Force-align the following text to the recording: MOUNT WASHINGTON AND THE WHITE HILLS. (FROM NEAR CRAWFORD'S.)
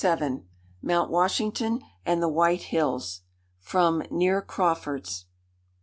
MOUNT 0.81 1.11
WASHINGTON 1.11 1.83
AND 2.07 2.23
THE 2.23 2.27
WHITE 2.27 2.63
HILLS. 2.63 3.21
(FROM 3.59 4.01
NEAR 4.09 4.41
CRAWFORD'S.) 4.41 5.25